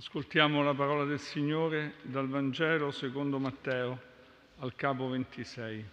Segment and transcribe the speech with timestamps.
[0.00, 4.00] Ascoltiamo la parola del Signore dal Vangelo secondo Matteo
[4.60, 5.84] al capo 26.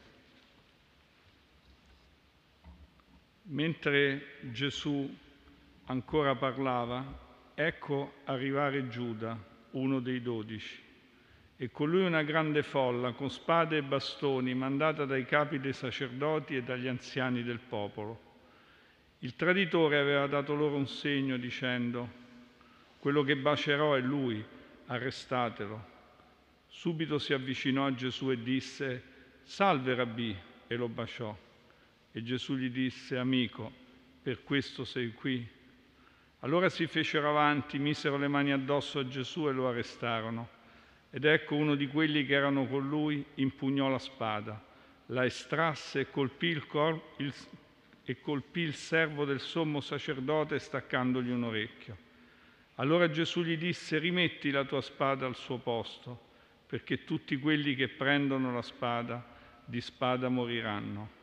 [3.47, 5.13] Mentre Gesù
[5.88, 7.03] ancora parlava,
[7.53, 9.38] ecco arrivare Giuda,
[9.71, 10.81] uno dei dodici,
[11.58, 16.55] e con lui una grande folla con spade e bastoni mandata dai capi dei sacerdoti
[16.55, 18.21] e dagli anziani del popolo.
[19.19, 22.23] Il traditore aveva dato loro un segno dicendo,
[22.99, 24.43] quello che bacerò è lui,
[24.87, 25.95] arrestatelo.
[26.67, 29.03] Subito si avvicinò a Gesù e disse,
[29.43, 30.35] salve rabbì,
[30.67, 31.35] e lo baciò.
[32.11, 33.71] E Gesù gli disse, amico,
[34.21, 35.47] per questo sei qui.
[36.41, 40.55] Allora si fecero avanti, misero le mani addosso a Gesù e lo arrestarono.
[41.09, 44.61] Ed ecco uno di quelli che erano con lui impugnò la spada,
[45.07, 47.33] la estrasse e colpì il, cor- il,
[48.03, 52.05] e colpì il servo del sommo sacerdote staccandogli un orecchio.
[52.80, 56.25] Allora Gesù gli disse, rimetti la tua spada al suo posto,
[56.67, 59.25] perché tutti quelli che prendono la spada
[59.66, 61.16] di spada moriranno.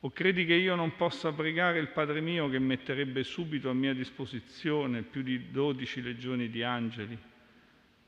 [0.00, 3.92] O credi che io non possa pregare il Padre mio che metterebbe subito a mia
[3.92, 7.18] disposizione più di dodici legioni di angeli?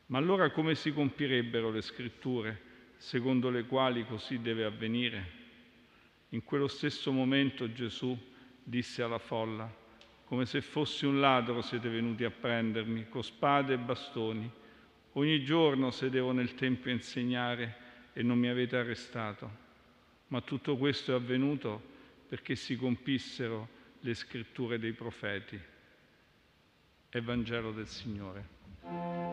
[0.06, 2.60] Ma allora come si compirebbero le scritture
[2.96, 5.40] secondo le quali così deve avvenire?
[6.30, 8.16] In quello stesso momento Gesù
[8.62, 9.70] disse alla folla,
[10.32, 14.50] come se fossi un ladro siete venuti a prendermi con spade e bastoni.
[15.12, 17.76] Ogni giorno sedevo nel Tempio a insegnare
[18.14, 19.50] e non mi avete arrestato.
[20.28, 21.82] Ma tutto questo è avvenuto
[22.26, 23.68] perché si compissero
[24.00, 25.60] le scritture dei profeti.
[27.10, 29.31] Evangelo del Signore.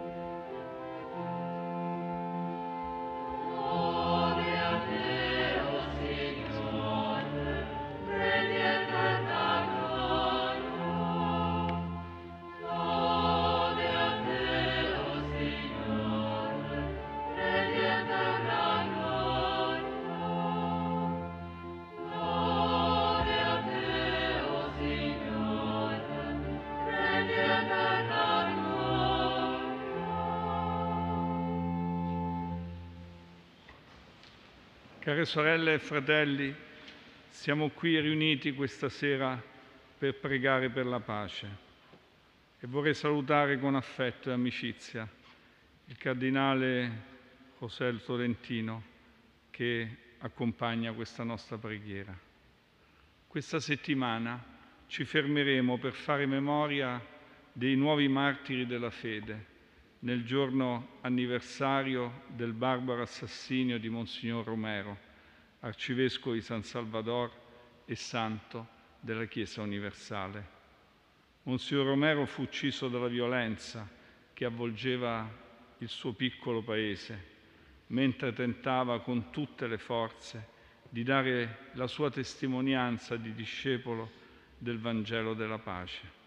[35.10, 36.56] Care sorelle e fratelli,
[37.30, 39.42] siamo qui riuniti questa sera
[39.98, 41.48] per pregare per la pace
[42.60, 45.10] e vorrei salutare con affetto e amicizia
[45.86, 46.92] il cardinale
[47.58, 48.84] José Tolentino
[49.50, 52.16] che accompagna questa nostra preghiera.
[53.26, 54.40] Questa settimana
[54.86, 57.04] ci fermeremo per fare memoria
[57.52, 59.58] dei nuovi martiri della fede
[60.00, 64.98] nel giorno anniversario del barbaro assassinio di Monsignor Romero,
[65.60, 67.32] arcivescovo di San Salvador
[67.86, 68.68] e santo
[69.00, 70.58] della Chiesa universale.
[71.44, 73.88] Monsignor Romero fu ucciso dalla violenza
[74.34, 75.30] che avvolgeva
[75.80, 77.38] il suo piccolo paese,
[77.88, 80.58] mentre tentava con tutte le forze
[80.88, 84.12] di dare la sua testimonianza di discepolo
[84.58, 86.18] del Vangelo della pace.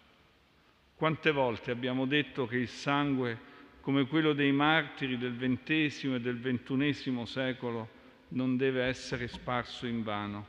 [0.95, 3.51] Quante volte abbiamo detto che il sangue
[3.83, 7.89] come quello dei martiri del XX e del XXI secolo
[8.29, 10.47] non deve essere sparso in vano.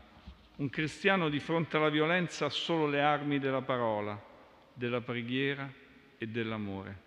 [0.59, 4.17] Un cristiano di fronte alla violenza ha solo le armi della parola,
[4.72, 5.69] della preghiera
[6.17, 7.00] e dell'amore.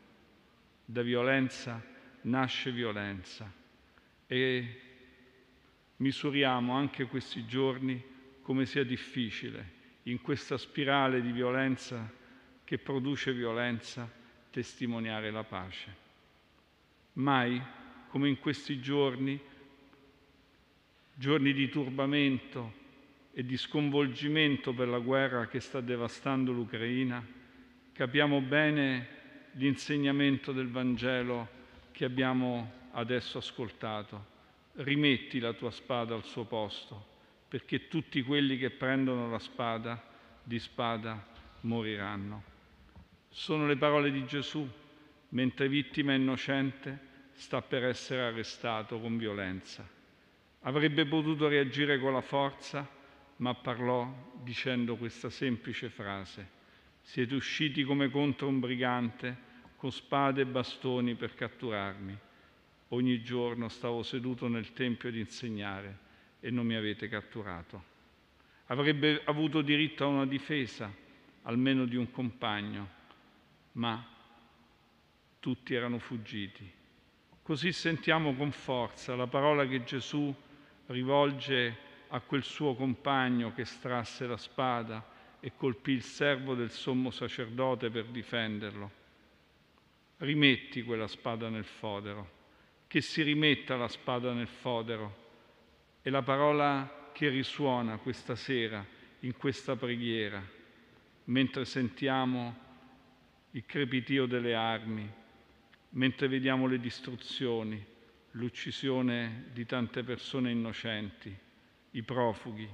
[0.83, 1.81] Da violenza
[2.23, 3.49] nasce violenza
[4.27, 4.81] e
[5.95, 8.03] misuriamo anche questi giorni
[8.41, 12.11] come sia difficile in questa spirale di violenza
[12.65, 14.11] che produce violenza
[14.51, 16.06] testimoniare la pace.
[17.17, 17.59] Mai
[18.09, 19.39] come in questi giorni,
[21.15, 22.73] giorni di turbamento
[23.33, 27.25] e di sconvolgimento per la guerra che sta devastando l'Ucraina,
[27.91, 29.07] capiamo bene
[29.53, 31.47] l'insegnamento del Vangelo
[31.91, 34.35] che abbiamo adesso ascoltato.
[34.73, 37.03] Rimetti la tua spada al suo posto,
[37.47, 40.07] perché tutti quelli che prendono la spada
[40.43, 41.25] di spada
[41.61, 42.43] moriranno.
[43.29, 44.69] Sono le parole di Gesù,
[45.29, 47.05] mentre vittima innocente
[47.37, 49.87] sta per essere arrestato con violenza.
[50.61, 52.87] Avrebbe potuto reagire con la forza,
[53.37, 54.11] ma parlò
[54.41, 56.55] dicendo questa semplice frase.
[57.01, 59.45] Siete usciti come contro un brigante
[59.77, 62.17] con spade e bastoni per catturarmi.
[62.89, 65.97] Ogni giorno stavo seduto nel Tempio ad insegnare
[66.39, 67.95] e non mi avete catturato.
[68.65, 70.91] Avrebbe avuto diritto a una difesa,
[71.43, 72.89] almeno di un compagno,
[73.73, 74.03] ma
[75.39, 76.73] tutti erano fuggiti.
[77.47, 80.35] Così sentiamo con forza la parola che Gesù
[80.87, 81.77] rivolge
[82.09, 85.01] a quel suo compagno che strasse la spada
[85.39, 88.91] e colpì il servo del sommo sacerdote per difenderlo.
[90.17, 92.31] rimetti quella spada nel fodero,
[92.85, 95.15] che si rimetta la spada nel fodero.
[96.01, 98.85] È la parola che risuona questa sera
[99.21, 100.45] in questa preghiera,
[101.23, 102.57] mentre sentiamo
[103.51, 105.09] il crepitio delle armi,
[105.89, 107.83] mentre vediamo le distruzioni,
[108.31, 111.35] l'uccisione di tante persone innocenti,
[111.91, 112.69] i profughi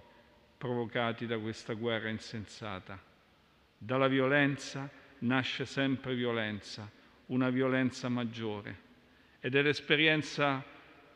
[0.57, 3.01] provocati da questa guerra insensata.
[3.77, 4.89] Dalla violenza
[5.19, 6.89] nasce sempre violenza,
[7.27, 8.92] una violenza maggiore.
[9.39, 10.63] Ed è l'esperienza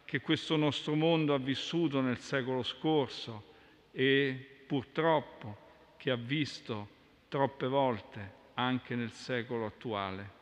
[0.04, 3.56] che questo nostro mondo ha vissuto nel secolo scorso
[3.92, 5.66] e purtroppo
[5.98, 6.96] che ha visto
[7.28, 10.36] troppe volte anche nel secolo attuale.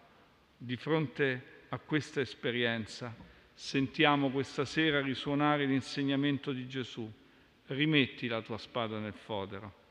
[0.57, 3.13] Di fronte a questa esperienza
[3.53, 7.11] sentiamo questa sera risuonare l'insegnamento di Gesù.
[7.67, 9.83] Rimetti la tua spada nel fodero.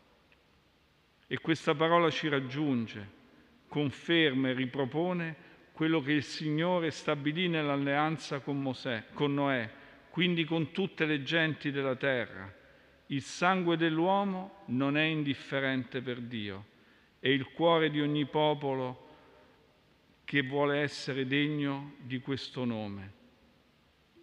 [1.27, 3.09] E questa parola ci raggiunge,
[3.69, 5.37] conferma e ripropone
[5.73, 9.69] quello che il Signore stabilì nell'alleanza con, Mosè, con Noè,
[10.11, 12.53] quindi con tutte le genti della terra.
[13.07, 16.67] Il sangue dell'uomo non è indifferente per Dio
[17.19, 19.14] e il cuore di ogni popolo
[20.25, 23.13] che vuole essere degno di questo nome.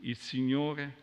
[0.01, 0.95] Il Signore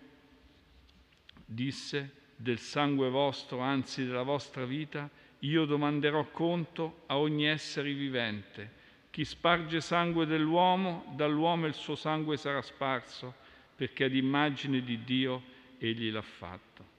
[1.44, 5.08] disse del sangue vostro, anzi della vostra vita,
[5.40, 8.76] io domanderò conto a ogni essere vivente.
[9.10, 13.34] Chi sparge sangue dell'uomo, dall'uomo il suo sangue sarà sparso,
[13.74, 15.42] perché ad immagine di Dio
[15.78, 16.96] egli l'ha fatto.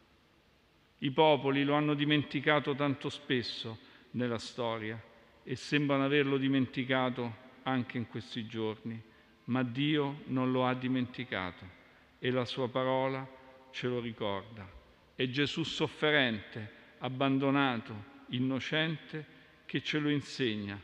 [0.99, 3.77] I popoli lo hanno dimenticato tanto spesso
[4.11, 5.01] nella storia
[5.43, 9.01] e sembrano averlo dimenticato anche in questi giorni,
[9.45, 11.77] ma Dio non lo ha dimenticato
[12.19, 13.27] e la sua parola
[13.71, 14.67] ce lo ricorda.
[15.15, 20.79] È Gesù sofferente, abbandonato, innocente che ce lo insegna,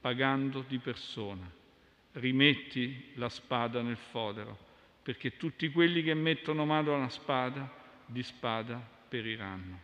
[0.00, 1.50] pagando di persona.
[2.12, 4.56] Rimetti la spada nel fodero,
[5.02, 7.70] perché tutti quelli che mettono mano alla spada,
[8.06, 8.76] di spada
[9.08, 9.80] periranno.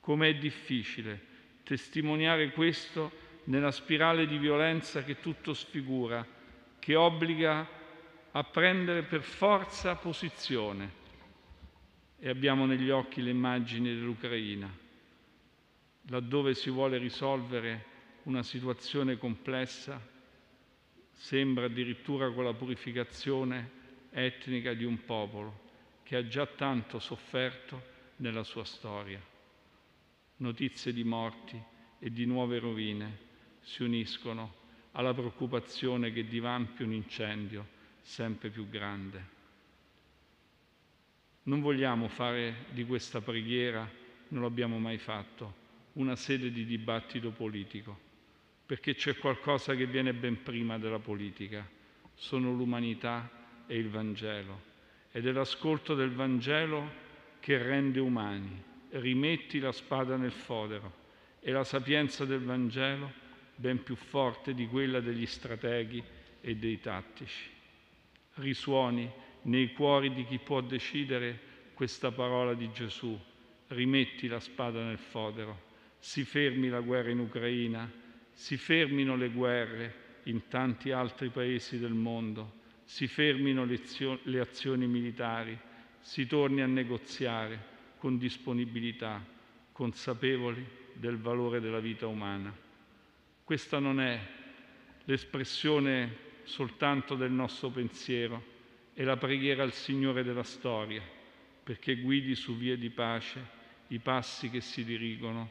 [0.00, 3.10] Com'è difficile testimoniare questo
[3.46, 6.26] nella spirale di violenza che tutto sfigura,
[6.78, 7.66] che obbliga
[8.30, 11.04] a prendere per forza posizione.
[12.18, 14.70] E abbiamo negli occhi le immagini dell'Ucraina,
[16.08, 17.94] laddove si vuole risolvere
[18.24, 20.00] una situazione complessa,
[21.12, 23.70] sembra addirittura con la purificazione
[24.10, 25.64] etnica di un popolo
[26.02, 29.20] che ha già tanto sofferto nella sua storia.
[30.38, 31.60] Notizie di morti
[31.98, 33.24] e di nuove rovine
[33.66, 34.54] si uniscono
[34.92, 37.66] alla preoccupazione che divampi un incendio
[38.00, 39.34] sempre più grande.
[41.42, 43.88] Non vogliamo fare di questa preghiera,
[44.28, 45.64] non l'abbiamo mai fatto,
[45.94, 47.98] una sede di dibattito politico,
[48.64, 51.68] perché c'è qualcosa che viene ben prima della politica,
[52.14, 53.28] sono l'umanità
[53.66, 54.74] e il Vangelo.
[55.10, 57.04] Ed è l'ascolto del Vangelo
[57.40, 58.62] che rende umani.
[58.90, 61.04] Rimetti la spada nel fodero
[61.40, 63.24] e la sapienza del Vangelo
[63.56, 66.02] ben più forte di quella degli strateghi
[66.40, 67.50] e dei tattici.
[68.34, 69.10] Risuoni
[69.42, 71.38] nei cuori di chi può decidere
[71.74, 73.18] questa parola di Gesù.
[73.68, 75.64] Rimetti la spada nel fodero,
[75.98, 77.90] si fermi la guerra in Ucraina,
[78.32, 85.58] si fermino le guerre in tanti altri paesi del mondo, si fermino le azioni militari,
[86.00, 89.24] si torni a negoziare con disponibilità,
[89.72, 92.64] consapevoli del valore della vita umana.
[93.46, 94.20] Questa non è
[95.04, 98.42] l'espressione soltanto del nostro pensiero,
[98.92, 101.00] è la preghiera al Signore della storia,
[101.62, 103.40] perché guidi su vie di pace
[103.86, 105.48] i passi che si dirigono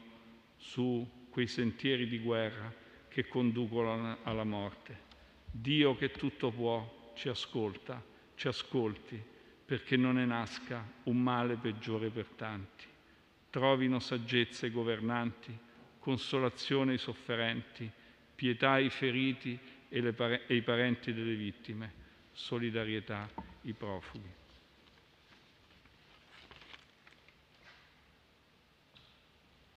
[0.58, 2.70] su quei sentieri di guerra
[3.08, 5.04] che conducono alla morte.
[5.50, 9.18] Dio che tutto può ci ascolta, ci ascolti,
[9.64, 12.84] perché non ne nasca un male peggiore per tanti.
[13.48, 15.64] Trovino saggezza i governanti
[16.06, 17.90] consolazione ai sofferenti,
[18.36, 19.58] pietà ai feriti
[19.88, 21.92] e, pare- e ai parenti delle vittime,
[22.30, 23.28] solidarietà
[23.64, 24.45] ai profughi.